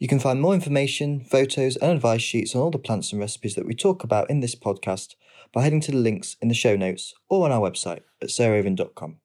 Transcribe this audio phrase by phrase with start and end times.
[0.00, 3.56] You can find more information, photos, and advice sheets on all the plants and recipes
[3.56, 5.16] that we talk about in this podcast
[5.52, 9.16] by heading to the links in the show notes or on our website at sarahraven.com.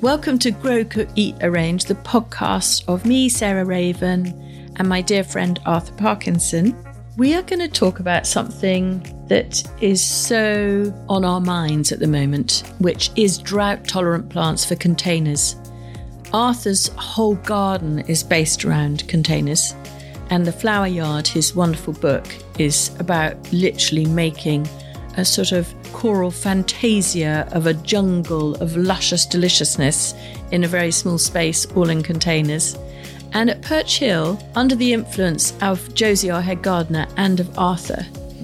[0.00, 5.22] Welcome to Grow, Cook, Eat, Arrange, the podcast of me, Sarah Raven, and my dear
[5.22, 6.76] friend Arthur Parkinson.
[7.18, 12.06] We are going to talk about something that is so on our minds at the
[12.06, 15.56] moment, which is drought tolerant plants for containers.
[16.32, 19.74] Arthur's whole garden is based around containers,
[20.30, 22.24] and The Flower Yard, his wonderful book,
[22.56, 24.68] is about literally making
[25.16, 30.14] a sort of choral fantasia of a jungle of luscious deliciousness
[30.52, 32.76] in a very small space, all in containers.
[33.32, 38.02] And at Perch Hill, under the influence of Josie, our head gardener, and of Arthur,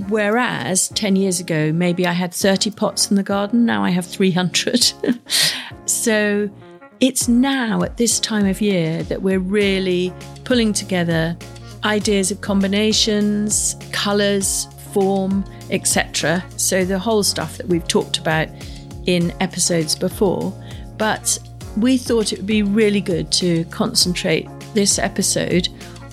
[0.08, 4.06] whereas 10 years ago, maybe I had 30 pots in the garden, now I have
[4.06, 4.92] 300.
[5.86, 6.50] so
[7.00, 10.12] it's now at this time of year that we're really
[10.44, 11.36] pulling together
[11.84, 16.42] ideas of combinations, colours, form, etc.
[16.56, 18.48] So the whole stuff that we've talked about
[19.06, 20.52] in episodes before.
[20.96, 21.38] But
[21.76, 25.68] we thought it would be really good to concentrate this episode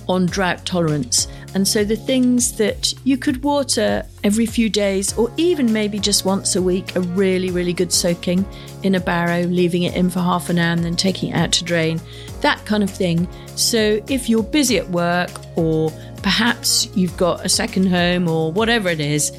[0.07, 1.27] on drought tolerance.
[1.53, 6.23] And so the things that you could water every few days or even maybe just
[6.23, 8.45] once a week, a really, really good soaking
[8.83, 11.51] in a barrow, leaving it in for half an hour and then taking it out
[11.53, 11.99] to drain,
[12.41, 13.27] that kind of thing.
[13.55, 15.91] So if you're busy at work or
[16.23, 19.31] perhaps you've got a second home or whatever it is,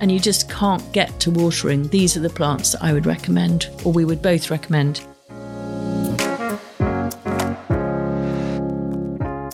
[0.00, 3.68] and you just can't get to watering, these are the plants that I would recommend,
[3.84, 5.00] or we would both recommend.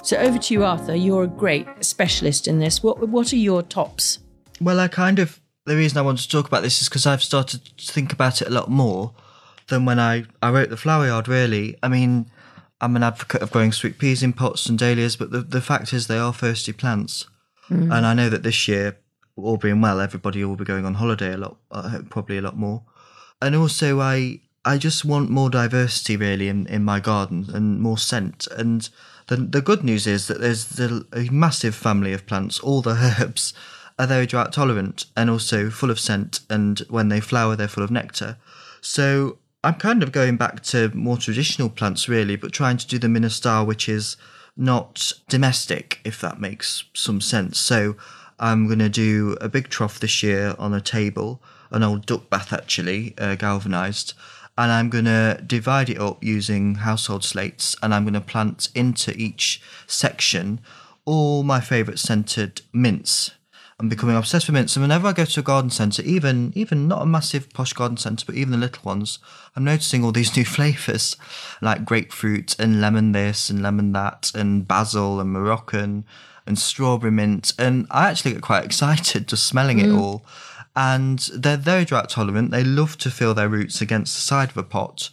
[0.08, 0.94] So over to you, Arthur.
[0.94, 2.82] You're a great specialist in this.
[2.82, 4.20] What what are your tops?
[4.58, 7.22] Well, I kind of the reason I wanted to talk about this is because I've
[7.22, 9.12] started to think about it a lot more
[9.66, 11.28] than when I I wrote the flower yard.
[11.28, 12.30] Really, I mean,
[12.80, 15.92] I'm an advocate of growing sweet peas in pots and dahlias, but the the fact
[15.92, 17.26] is they are thirsty plants,
[17.68, 17.94] mm.
[17.94, 18.96] and I know that this year,
[19.36, 22.56] all being well, everybody will be going on holiday a lot, uh, probably a lot
[22.56, 22.82] more,
[23.42, 27.98] and also I I just want more diversity really in in my garden and more
[27.98, 28.88] scent and
[29.28, 32.58] the, the good news is that there's a massive family of plants.
[32.60, 33.52] All the herbs
[33.98, 36.40] are very drought tolerant and also full of scent.
[36.50, 38.38] And when they flower, they're full of nectar.
[38.80, 42.98] So I'm kind of going back to more traditional plants, really, but trying to do
[42.98, 44.16] them in a style which is
[44.56, 47.58] not domestic, if that makes some sense.
[47.58, 47.96] So
[48.38, 52.30] I'm going to do a big trough this year on a table, an old duck
[52.30, 54.14] bath actually, uh, galvanized
[54.58, 58.68] and I'm going to divide it up using household slates and I'm going to plant
[58.74, 60.60] into each section
[61.04, 63.30] all my favourite scented mints.
[63.80, 66.88] I'm becoming obsessed with mints, and whenever I go to a garden centre, even even
[66.88, 69.20] not a massive posh garden centre, but even the little ones,
[69.54, 71.16] I'm noticing all these new flavours,
[71.62, 76.04] like grapefruit and lemon this and lemon that, and basil and Moroccan
[76.44, 79.84] and strawberry mint, and I actually get quite excited just smelling mm.
[79.84, 80.26] it all
[80.78, 82.52] and they're very drought tolerant.
[82.52, 85.10] They love to feel their roots against the side of a pot,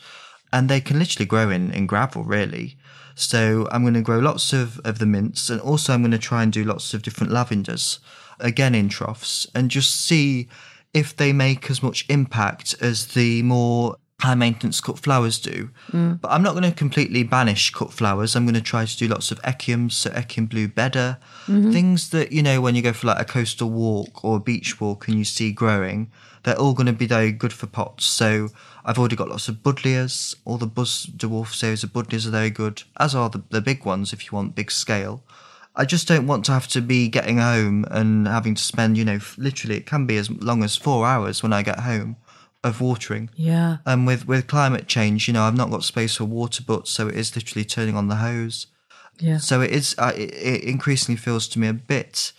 [0.54, 2.78] and they can literally grow in, in gravel, really.
[3.16, 6.20] So I'm going to grow lots of, of the mints, and also I'm going to
[6.20, 7.98] try and do lots of different lavenders,
[8.40, 10.48] again in troughs, and just see
[10.94, 15.70] if they make as much impact as the more high maintenance cut flowers do.
[15.92, 16.22] Mm.
[16.22, 18.36] But I'm not going to completely banish cut flowers.
[18.36, 21.18] I'm going to try to do lots of echiums, so echium blue bedder,
[21.48, 21.72] mm-hmm.
[21.72, 24.80] things that, you know, when you go for like a coastal walk or a beach
[24.80, 26.12] walk and you see growing,
[26.44, 28.06] they're all going to be very good for pots.
[28.06, 28.50] So
[28.86, 30.36] I've already got lots of buddleias.
[30.46, 33.86] All the Buzz Dwarf series of buddleias are very good, as are the, the big
[33.86, 35.24] ones if you want big scale.
[35.76, 39.04] I just don't want to have to be getting home and having to spend, you
[39.04, 42.16] know, literally it can be as long as four hours when I get home
[42.66, 43.30] of watering.
[43.36, 43.78] Yeah.
[43.86, 47.08] And with with climate change, you know, I've not got space for water butts, so
[47.08, 48.68] it is literally turning on the hose.
[49.20, 49.38] Yeah.
[49.38, 49.96] So it is.
[49.98, 52.34] Uh, it, it, increasingly feels to me a bit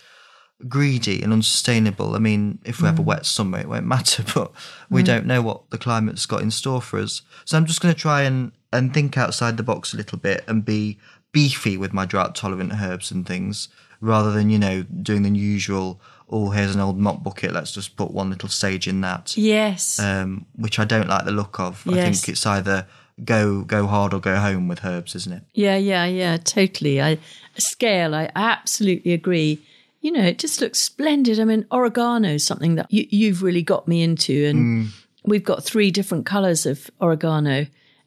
[0.67, 2.15] greedy and unsustainable.
[2.15, 2.87] I mean, if we mm.
[2.87, 3.05] have a mm.
[3.05, 4.51] wet summer, it won't matter, but
[4.89, 5.05] we mm.
[5.05, 7.21] don't know what the climate's got in store for us.
[7.45, 10.43] So I'm just going to try and and think outside the box a little bit
[10.45, 10.99] and be
[11.31, 13.69] beefy with my drought tolerant herbs and things,
[14.01, 17.95] rather than you know doing the usual oh, here's an old mop bucket, let's just
[17.95, 19.37] put one little sage in that.
[19.37, 19.99] Yes.
[19.99, 21.83] Um, which I don't like the look of.
[21.85, 21.97] Yes.
[21.97, 22.87] I think it's either
[23.23, 25.43] go go hard or go home with herbs, isn't it?
[25.53, 27.01] Yeah, yeah, yeah, totally.
[27.01, 27.17] I
[27.57, 29.59] scale, I absolutely agree.
[30.01, 31.39] You know, it just looks splendid.
[31.39, 34.91] I mean, oregano is something that you, you've really got me into, and mm.
[35.23, 37.65] we've got three different colours of oregano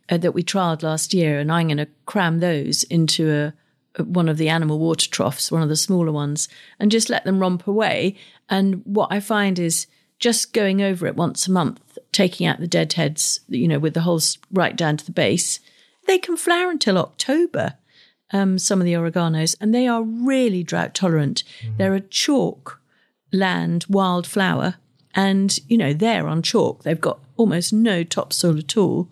[0.08, 3.54] uh, that we trialed last year, and I'm going to cram those into a
[3.98, 6.48] one of the animal water troughs, one of the smaller ones,
[6.78, 8.16] and just let them romp away.
[8.48, 9.86] And what I find is
[10.18, 13.94] just going over it once a month, taking out the dead heads, you know, with
[13.94, 15.60] the holes right down to the base,
[16.06, 17.74] they can flower until October.
[18.32, 21.42] Um, some of the oreganos, and they are really drought tolerant.
[21.64, 21.76] Mm.
[21.78, 22.80] They're a chalk
[23.32, 24.76] land wildflower,
[25.16, 26.84] and you know they're on chalk.
[26.84, 29.08] They've got almost no topsoil at all,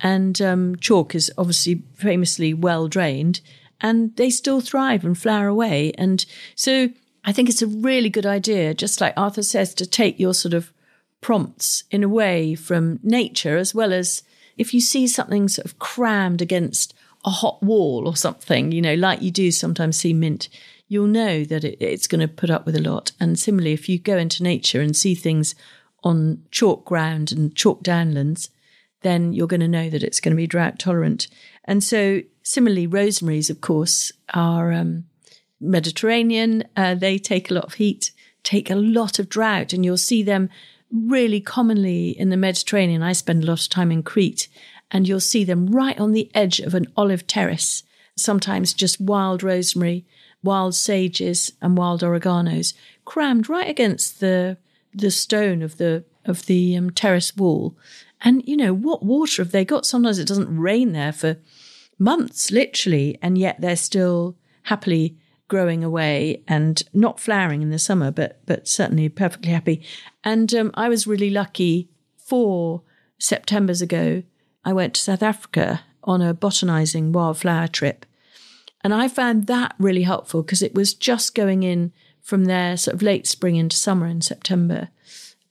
[0.00, 3.40] and um, chalk is obviously famously well drained,
[3.82, 5.92] and they still thrive and flower away.
[5.98, 6.24] And
[6.54, 6.88] so
[7.24, 10.54] I think it's a really good idea, just like Arthur says, to take your sort
[10.54, 10.72] of
[11.20, 14.22] prompts in a way from nature, as well as
[14.56, 16.94] if you see something sort of crammed against
[17.24, 20.48] a hot wall or something, you know, like you do sometimes see mint,
[20.88, 23.12] you'll know that it, it's going to put up with a lot.
[23.20, 25.54] And similarly, if you go into nature and see things
[26.04, 28.48] on chalk ground and chalk downlands,
[29.02, 31.28] then you're going to know that it's going to be drought tolerant.
[31.64, 35.04] And so, similarly, rosemaries, of course, are um,
[35.60, 36.64] Mediterranean.
[36.76, 38.12] Uh, they take a lot of heat,
[38.42, 40.48] take a lot of drought, and you'll see them
[40.90, 43.02] really commonly in the Mediterranean.
[43.02, 44.48] I spend a lot of time in Crete,
[44.90, 47.82] and you'll see them right on the edge of an olive terrace,
[48.16, 50.04] sometimes just wild rosemary,
[50.42, 52.74] wild sages, and wild oreganos
[53.04, 54.56] crammed right against the
[54.94, 57.76] the stone of the of the um, terrace wall.
[58.22, 59.84] And you know what water have they got?
[59.84, 61.36] Sometimes it doesn't rain there for
[61.98, 65.16] months, literally, and yet they're still happily
[65.48, 69.84] growing away and not flowering in the summer, but but certainly perfectly happy.
[70.24, 71.88] And um, I was really lucky.
[72.16, 72.82] Four
[73.18, 74.22] September's ago,
[74.64, 78.06] I went to South Africa on a botanizing wildflower trip,
[78.82, 81.92] and I found that really helpful because it was just going in
[82.22, 84.88] from there, sort of late spring into summer in September.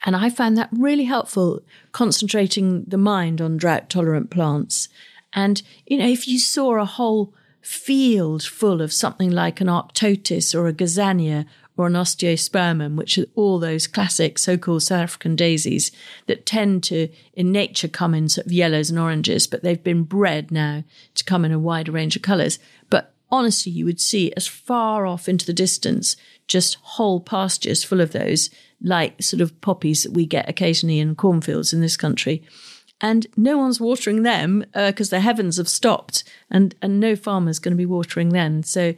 [0.04, 1.62] And I found that really helpful,
[1.92, 4.90] concentrating the mind on drought tolerant plants.
[5.34, 10.56] And, you know, if you saw a whole field full of something like an arctotis
[10.56, 11.46] or a gazania
[11.78, 15.92] or an osteospermum, which are all those classic so-called South African daisies
[16.26, 20.04] that tend to, in nature, come in sort of yellows and oranges, but they've been
[20.04, 20.84] bred now
[21.16, 22.60] to come in a wider range of colours.
[22.90, 26.16] But honestly, you would see as far off into the distance
[26.48, 28.50] just whole pastures full of those,
[28.82, 32.44] like sort of poppies that we get occasionally in cornfields in this country
[33.02, 37.60] and no one's watering them because uh, the heavens have stopped and, and no farmer's
[37.60, 38.64] going to be watering then.
[38.64, 38.94] So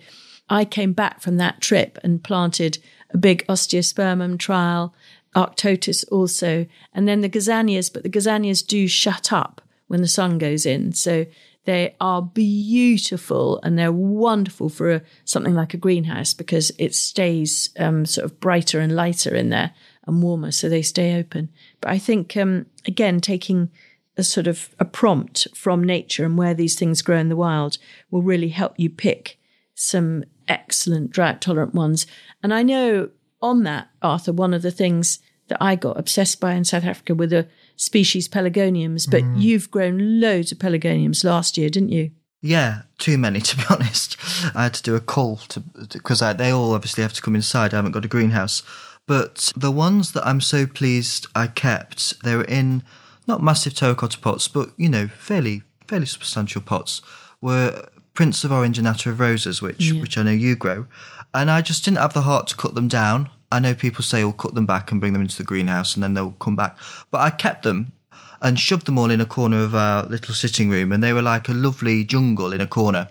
[0.50, 2.80] I came back from that trip and planted
[3.12, 4.94] a big osteospermum trial,
[5.36, 10.38] arctotis also, and then the gazanias, but the gazanias do shut up when the sun
[10.38, 10.92] goes in.
[10.92, 11.26] So
[11.66, 17.70] they are beautiful and they're wonderful for a, something like a greenhouse because it stays
[17.80, 19.72] um, sort of brighter and lighter in there
[20.06, 21.50] and warmer, so they stay open.
[21.80, 23.70] But I think, um, again, taking
[24.18, 27.78] a sort of a prompt from nature and where these things grow in the wild
[28.12, 29.40] will really help you pick
[29.74, 32.06] some excellent drought tolerant ones.
[32.44, 33.10] And I know
[33.42, 37.16] on that, Arthur, one of the things that I got obsessed by in South Africa
[37.16, 39.42] were the species pelargoniums, but mm.
[39.42, 42.12] you've grown loads of pelargoniums last year, didn't you?
[42.42, 44.18] Yeah, too many to be honest.
[44.56, 47.74] I had to do a call to because they all obviously have to come inside.
[47.74, 48.64] I haven't got a greenhouse,
[49.08, 52.84] but the ones that I'm so pleased I kept, they were in
[53.28, 57.02] not massive terracotta pots, but you know, fairly fairly substantial pots,
[57.42, 60.02] were Prince of Orange and Attar of Roses, which yeah.
[60.02, 60.86] which I know you grow,
[61.34, 63.30] and I just didn't have the heart to cut them down.
[63.54, 66.04] I know people say, "We'll cut them back and bring them into the greenhouse, and
[66.04, 66.78] then they'll come back,"
[67.12, 67.94] but I kept them
[68.42, 71.22] and shoved them all in a corner of our little sitting room, and they were
[71.22, 73.08] like a lovely jungle in a corner.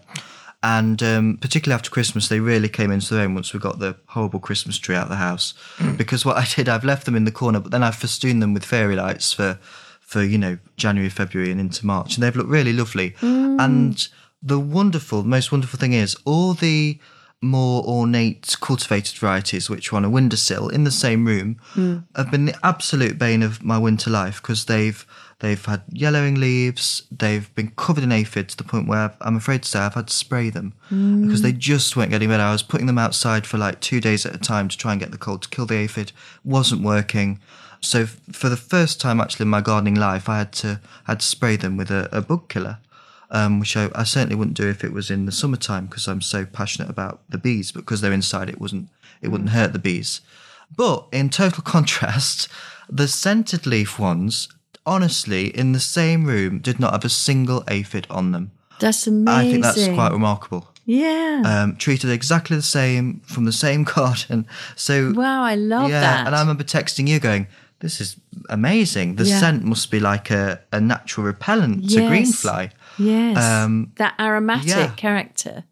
[0.62, 3.96] And um, particularly after Christmas, they really came into their own once we got the
[4.06, 5.54] horrible Christmas tree out of the house.
[5.78, 5.96] Mm.
[5.96, 8.54] Because what I did, I've left them in the corner, but then I've festooned them
[8.54, 9.58] with fairy lights for
[10.00, 13.12] for you know January, February, and into March, and they've looked really lovely.
[13.20, 13.60] Mm.
[13.60, 14.08] And
[14.42, 16.98] the wonderful, most wonderful thing is all the
[17.42, 22.04] more ornate cultivated varieties, which were on a windowsill in the same room, mm.
[22.14, 25.04] have been the absolute bane of my winter life because they've
[25.40, 29.64] they've had yellowing leaves, they've been covered in aphids to the point where I'm afraid
[29.64, 31.26] to say I've had to spray them mm.
[31.26, 32.44] because they just weren't getting better.
[32.44, 35.00] I was putting them outside for like two days at a time to try and
[35.00, 36.12] get the cold to kill the aphid,
[36.44, 37.40] wasn't working.
[37.80, 41.26] So for the first time actually in my gardening life, I had to had to
[41.26, 42.78] spray them with a, a bug killer,
[43.32, 46.20] um, which I, I, certainly wouldn't do if it was in the summertime because I'm
[46.20, 47.72] so passionate about the bees.
[47.72, 48.90] But because they're inside, it wasn't
[49.22, 50.20] it wouldn't hurt the bees.
[50.76, 52.48] But in total contrast,
[52.88, 54.48] the scented leaf ones,
[54.84, 58.52] honestly, in the same room, did not have a single aphid on them.
[58.80, 59.28] That's amazing.
[59.28, 60.68] I think that's quite remarkable.
[60.84, 61.42] Yeah.
[61.44, 64.46] Um, treated exactly the same from the same garden.
[64.76, 65.90] So wow, I love that.
[65.90, 66.26] yeah, that.
[66.26, 67.46] And I remember texting you going,
[67.78, 68.16] this is
[68.48, 69.16] amazing.
[69.16, 69.40] The yeah.
[69.40, 71.94] scent must be like a, a natural repellent yes.
[71.94, 72.70] to greenfly.
[72.98, 73.36] Yes.
[73.38, 74.92] Um, that aromatic yeah.
[74.96, 75.64] character.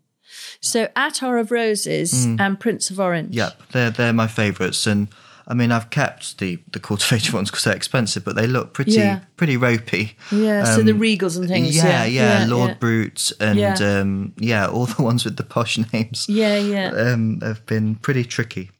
[0.60, 2.38] So Attar of Roses mm.
[2.40, 3.34] and Prince of Orange.
[3.34, 5.08] Yep, they're they're my favourites, and
[5.46, 8.92] I mean, I've kept the the cultivated ones because they're expensive, but they look pretty
[8.92, 9.20] Yeah.
[9.36, 10.16] pretty ropey.
[10.30, 11.80] Yeah, so the Regals and things.
[11.80, 12.76] Um, Yeah, yeah, Lord yeah.
[12.78, 13.76] Bute and Yeah.
[13.80, 16.26] um, yeah, all the ones with the posh names.
[16.28, 16.90] Yeah, yeah.
[16.90, 18.70] Um, have been pretty tricky.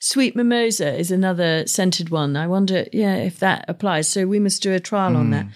[0.00, 2.36] Sweet mimosa is another scented one.
[2.36, 4.06] I wonder, yeah, if that applies.
[4.06, 5.46] So we must do a trial on that.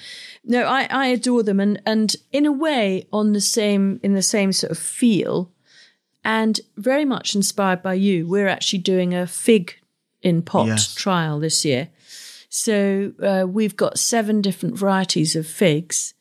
[0.45, 4.23] No, I, I adore them, and and in a way, on the same in the
[4.23, 5.53] same sort of feel,
[6.25, 8.27] and very much inspired by you.
[8.27, 9.75] We're actually doing a fig
[10.21, 10.95] in pot Yes.
[10.95, 11.89] trial this year.
[12.49, 16.15] So uh, we've got seven different varieties of figs,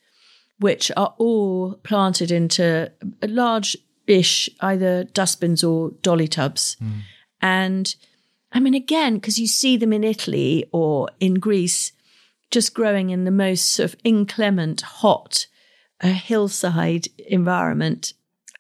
[0.60, 6.78] which are all planted into large-ish either dustbins or dolly tubs.
[7.42, 7.94] And
[8.54, 11.92] I mean, again, because you see them in Italy or in Greece,
[12.52, 15.48] just growing in the most sort of inclement, hot,
[16.02, 18.14] uh, hillside environment.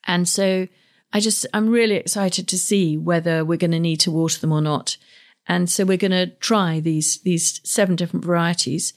[0.07, 0.67] And so
[1.13, 4.53] I just, I'm really excited to see whether we're going to need to water them
[4.53, 4.97] or not.
[5.47, 8.93] And so we're going to try these, these seven different varieties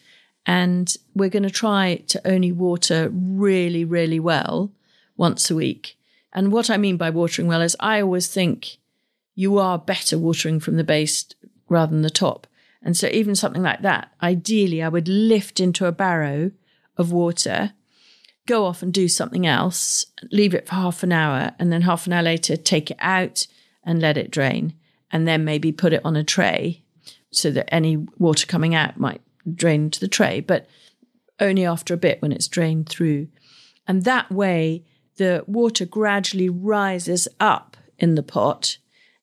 [0.47, 4.71] and we're going to try to only water really, really well
[5.17, 5.99] once a week.
[6.33, 8.79] And what I mean by watering well is I always think
[9.35, 11.27] you are better watering from the base
[11.69, 12.47] rather than the top.
[12.85, 16.53] And so even something like that, ideally I would lift into a barrow
[16.97, 17.73] of water,
[18.47, 22.07] go off and do something else, leave it for half an hour, and then half
[22.07, 23.47] an hour later take it out
[23.83, 24.75] and let it drain.
[25.11, 26.83] And then maybe put it on a tray
[27.33, 29.23] so that any water coming out might
[29.53, 30.67] drain into the tray, but
[31.41, 33.29] only after a bit when it's drained through.
[33.87, 34.85] And that way,
[35.17, 38.79] the water gradually rises up in the pot.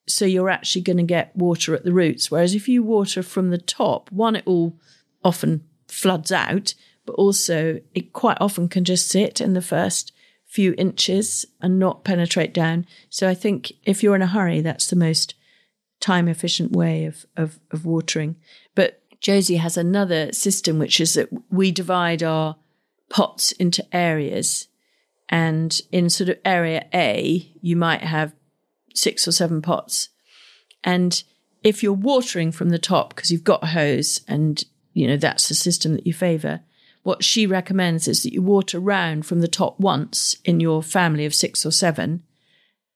[0.07, 2.29] So you're actually going to get water at the roots.
[2.29, 4.77] Whereas if you water from the top, one, it all
[5.23, 6.73] often floods out,
[7.05, 10.11] but also it quite often can just sit in the first
[10.45, 12.85] few inches and not penetrate down.
[13.09, 15.35] So I think if you're in a hurry, that's the most
[16.01, 18.35] time efficient way of, of, of watering.
[18.75, 22.57] But Josie has another system, which is that we divide our
[23.09, 24.67] pots into areas.
[25.29, 28.33] And in sort of area A, you might have
[28.93, 30.09] six or seven pots.
[30.83, 31.23] And
[31.63, 35.47] if you're watering from the top because you've got a hose and, you know, that's
[35.47, 36.61] the system that you favor,
[37.03, 41.25] what she recommends is that you water round from the top once in your family
[41.25, 42.23] of six or seven,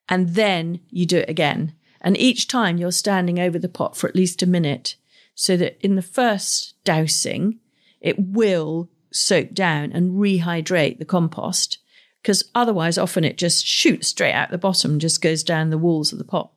[0.08, 1.74] and then you do it again.
[2.02, 4.96] And each time you're standing over the pot for at least a minute
[5.34, 7.60] so that in the first dousing,
[8.00, 11.80] it will soak down and rehydrate the compost
[12.26, 16.12] because otherwise often it just shoots straight out the bottom just goes down the walls
[16.12, 16.50] of the pot.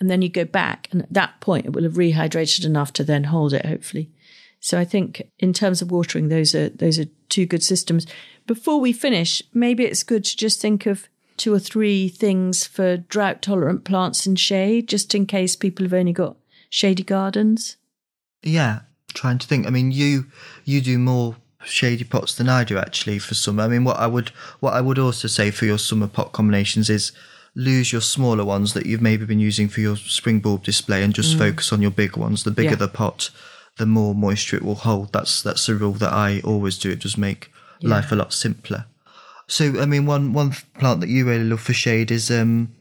[0.00, 3.04] And then you go back and at that point it will have rehydrated enough to
[3.04, 4.10] then hold it hopefully.
[4.58, 8.04] So I think in terms of watering, those are those are two good systems.
[8.48, 12.96] Before we finish, maybe it's good to just think of two or three things for
[12.96, 16.36] drought tolerant plants in shade, just in case people have only got
[16.68, 17.76] shady gardens.
[18.42, 18.80] Yeah,
[19.14, 19.68] trying to think.
[19.68, 20.26] I mean, you
[20.64, 23.62] you do more shady pots than I do actually for summer.
[23.64, 24.28] I mean, what I would
[24.60, 27.12] what I would also say for your summer pot combinations is
[27.54, 31.14] lose your smaller ones that you've maybe been using for your spring bulb display and
[31.14, 32.44] just focus on your big ones.
[32.44, 32.76] The bigger Yeah.
[32.76, 33.30] the pot,
[33.78, 35.12] the more moisture it will hold.
[35.12, 36.90] That's that's a rule that I always do.
[36.90, 37.50] It does make
[37.82, 38.84] life a lot simpler.
[39.48, 42.72] So, I mean, one one plant that you really love for shade is um,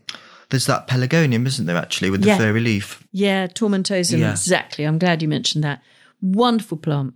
[0.50, 1.78] there's that pelargonium, isn't there?
[1.78, 2.38] Actually, with the Yeah.
[2.38, 3.04] furry leaf.
[3.12, 4.32] Yeah, tomentosum, Yeah.
[4.32, 4.84] exactly.
[4.86, 5.82] I'm glad you mentioned that.
[6.22, 7.14] Wonderful plant.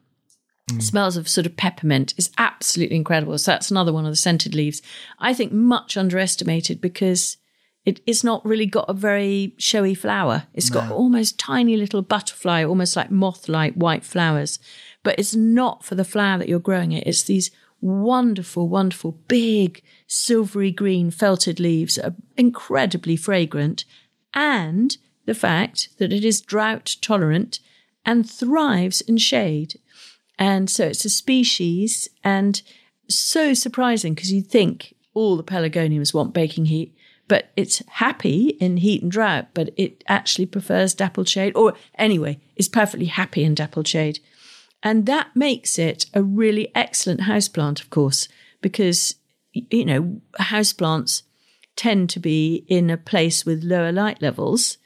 [0.71, 0.81] Mm.
[0.81, 3.38] Smells of sort of peppermint is absolutely incredible.
[3.38, 4.81] So that's another one of the scented leaves.
[5.19, 7.38] I think much underestimated because
[7.85, 10.43] it, it's not really got a very showy flower.
[10.53, 14.59] It's got almost tiny little butterfly, almost like moth-like white flowers.
[15.03, 17.07] But it's not for the flower that you're growing it.
[17.07, 23.85] It's these wonderful, wonderful, big, silvery green felted leaves that are incredibly fragrant.
[24.33, 27.59] And the fact that it is drought tolerant
[28.05, 29.79] and thrives in shade.
[30.39, 32.62] And so it's a species and
[33.10, 36.96] so surprising because you'd think all the pelargoniums want baking heat,
[37.27, 42.39] but it's happy in heat and drought, but it actually prefers dappled shade, or anyway,
[42.55, 44.19] is perfectly happy in dappled shade.
[44.81, 48.29] And that makes it a really excellent houseplant, of course,
[48.62, 49.15] because,
[49.51, 51.24] you know, houseplants
[51.75, 54.77] tend to be in a place with lower light levels.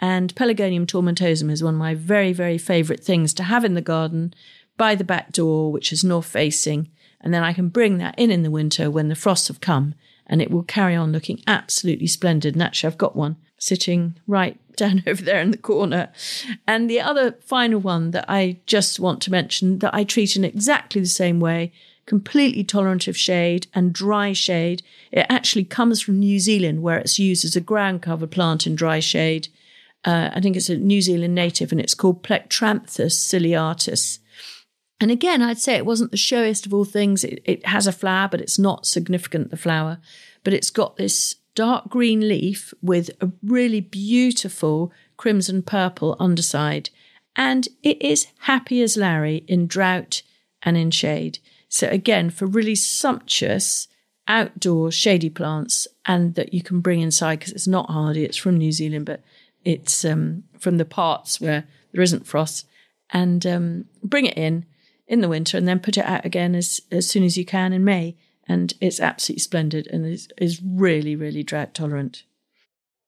[0.00, 3.82] And Pelargonium tomentosum is one of my very, very favourite things to have in the
[3.82, 4.34] garden
[4.82, 6.90] by the back door, which is north facing.
[7.20, 9.94] And then I can bring that in in the winter when the frosts have come
[10.26, 12.54] and it will carry on looking absolutely splendid.
[12.54, 16.10] And actually, I've got one sitting right down over there in the corner.
[16.66, 20.44] And the other final one that I just want to mention that I treat in
[20.44, 21.70] exactly the same way
[22.04, 24.82] completely tolerant of shade and dry shade.
[25.12, 28.74] It actually comes from New Zealand, where it's used as a ground cover plant in
[28.74, 29.46] dry shade.
[30.04, 34.18] Uh, I think it's a New Zealand native, and it's called Plectranthus ciliatus.
[35.02, 37.24] And again, I'd say it wasn't the showiest of all things.
[37.24, 39.98] It, it has a flower, but it's not significant, the flower.
[40.44, 46.90] But it's got this dark green leaf with a really beautiful crimson purple underside.
[47.34, 50.22] And it is happy as Larry in drought
[50.62, 51.40] and in shade.
[51.68, 53.88] So, again, for really sumptuous
[54.28, 58.56] outdoor shady plants and that you can bring inside because it's not hardy, it's from
[58.56, 59.20] New Zealand, but
[59.64, 62.68] it's um, from the parts where there isn't frost.
[63.10, 64.64] And um, bring it in
[65.06, 67.72] in the winter and then put it out again as, as soon as you can
[67.72, 68.16] in May.
[68.48, 72.24] And it's absolutely splendid and is, is really, really drought tolerant.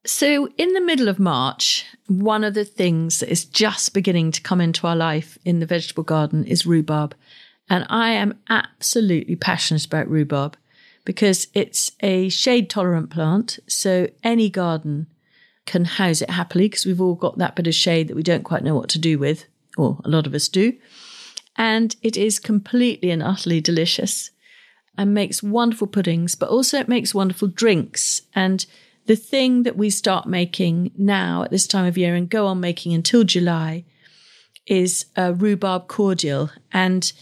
[0.07, 4.43] So, in the middle of March, one of the things that is just beginning to
[4.43, 7.15] come into our life in the vegetable garden is rhubarb.
[7.71, 10.59] And I am absolutely passionate about rhubarb
[11.07, 13.59] because it's a shade tolerant plant.
[13.67, 15.07] So, any garden
[15.65, 18.45] can house it happily because we've all got that bit of shade that we don't
[18.45, 19.47] quite know what to do with,
[19.79, 20.75] or a lot of us do.
[21.57, 24.31] And it is completely and utterly delicious
[24.97, 28.23] and makes wonderful puddings, but also it makes wonderful drinks.
[28.35, 28.65] And
[29.07, 32.61] the thing that we start making now at this time of year and go on
[32.61, 33.85] making until July
[34.67, 36.51] is a rhubarb cordial.
[36.73, 37.13] And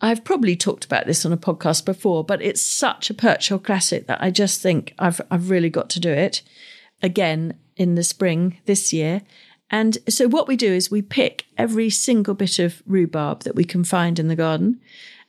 [0.00, 3.58] I've probably talked about this on a podcast before, but it's such a Perch Hill
[3.58, 6.42] classic that I just think I've I've really got to do it
[7.02, 9.22] again in the spring this year.
[9.70, 13.64] And so what we do is we pick every single bit of rhubarb that we
[13.64, 14.80] can find in the garden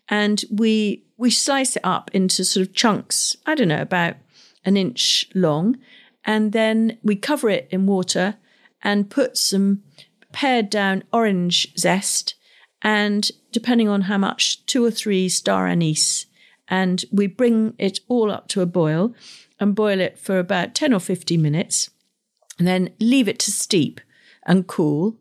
[0.10, 4.18] and we we slice it up into sort of chunks, I don't know, about
[4.64, 5.78] an inch long,
[6.24, 8.36] and then we cover it in water
[8.84, 9.82] and put some
[10.32, 12.36] pared down orange zest
[12.84, 16.28] and depending on how much, two or three star anise.
[16.68, 19.16] And we bring it all up to a boil
[19.60, 21.90] and boil it for about 10 or 15 minutes
[22.60, 24.02] and then leave it to steep
[24.48, 25.16] and cool.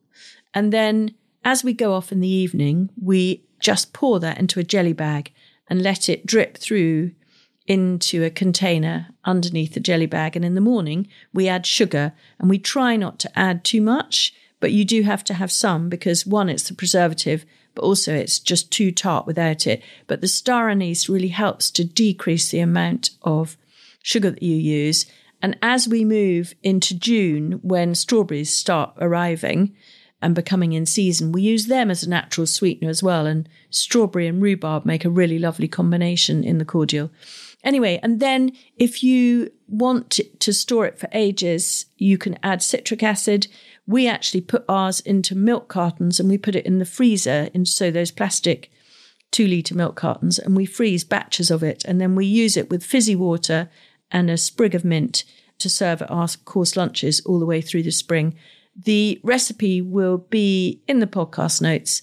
[0.54, 1.14] And then
[1.44, 5.32] as we go off in the evening, we just pour that into a jelly bag
[5.68, 7.12] and let it drip through
[7.66, 10.36] into a container underneath the jelly bag.
[10.36, 14.34] And in the morning, we add sugar and we try not to add too much,
[14.60, 18.38] but you do have to have some because one, it's the preservative, but also it's
[18.38, 19.82] just too tart without it.
[20.06, 23.56] But the star anise really helps to decrease the amount of
[24.02, 25.06] sugar that you use
[25.42, 29.74] and as we move into June, when strawberries start arriving
[30.22, 33.26] and becoming in season, we use them as a natural sweetener as well.
[33.26, 37.10] And strawberry and rhubarb make a really lovely combination in the cordial.
[37.62, 43.02] Anyway, and then if you want to store it for ages, you can add citric
[43.02, 43.48] acid.
[43.86, 47.66] We actually put ours into milk cartons and we put it in the freezer, in
[47.66, 48.70] so those plastic
[49.32, 51.84] two litre milk cartons, and we freeze batches of it.
[51.84, 53.68] And then we use it with fizzy water
[54.10, 55.24] and a sprig of mint
[55.58, 58.34] to serve at our course lunches all the way through the spring.
[58.76, 62.02] The recipe will be in the podcast notes,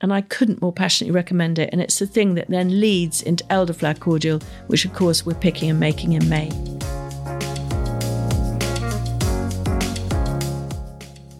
[0.00, 1.68] and I couldn't more passionately recommend it.
[1.72, 5.70] And it's the thing that then leads into elderflower cordial, which of course we're picking
[5.70, 6.50] and making in May.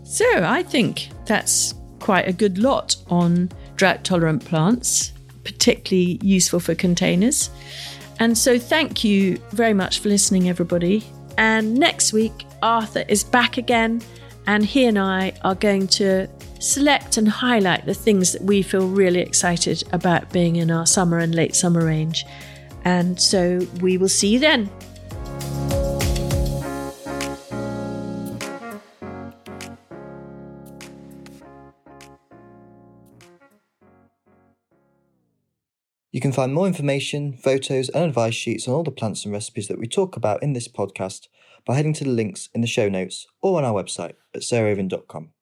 [0.05, 6.75] So I think that's quite a good lot on drought tolerant plants, particularly useful for
[6.75, 7.51] containers.
[8.19, 11.05] And so, thank you very much for listening, everybody.
[11.37, 14.03] And next week, Arthur is back again,
[14.47, 16.29] and he and I are going to
[16.61, 21.19] select and highlight the things that we feel really excited about being in our summer
[21.19, 22.25] and late summer range.
[22.85, 24.71] And so, we will see you then.
[36.35, 39.87] Find more information, photos, and advice sheets on all the plants and recipes that we
[39.87, 41.29] talk about in this podcast
[41.65, 45.34] by heading to the links in the show notes or on our website at sarahraven.com.